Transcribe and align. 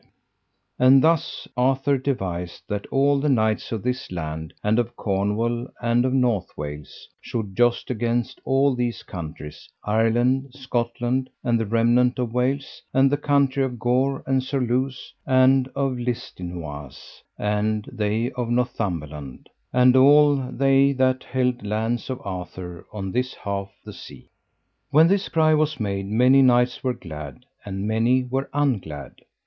And 0.79 1.03
thus 1.03 1.47
Arthur 1.55 1.99
devised, 1.99 2.63
that 2.67 2.87
all 2.87 3.19
the 3.19 3.29
knights 3.29 3.71
of 3.71 3.83
this 3.83 4.11
land, 4.11 4.51
and 4.63 4.79
of 4.79 4.95
Cornwall, 4.95 5.67
and 5.79 6.05
of 6.05 6.11
North 6.11 6.49
Wales, 6.57 7.07
should 7.21 7.55
joust 7.55 7.91
against 7.91 8.41
all 8.43 8.73
these 8.73 9.03
countries, 9.03 9.69
Ireland, 9.83 10.55
Scotland, 10.55 11.29
and 11.43 11.59
the 11.59 11.67
remnant 11.67 12.17
of 12.17 12.33
Wales, 12.33 12.81
and 12.95 13.11
the 13.11 13.17
country 13.17 13.63
of 13.63 13.77
Gore, 13.77 14.23
and 14.25 14.41
Surluse, 14.41 15.13
and 15.27 15.67
of 15.75 15.97
Listinoise, 15.99 17.21
and 17.37 17.87
they 17.91 18.31
of 18.31 18.49
Northumberland, 18.49 19.49
and 19.71 19.95
all 19.95 20.35
they 20.37 20.93
that 20.93 21.25
held 21.25 21.63
lands 21.63 22.09
of 22.09 22.19
Arthur 22.25 22.87
on 22.91 23.11
this 23.11 23.35
half 23.35 23.69
the 23.85 23.93
sea. 23.93 24.31
When 24.89 25.07
this 25.07 25.29
cry 25.29 25.53
was 25.53 25.79
made 25.79 26.07
many 26.07 26.41
knights 26.41 26.83
were 26.83 26.95
glad 26.95 27.45
and 27.63 27.87
many 27.87 28.23
were 28.23 28.49
unglad. 28.51 29.19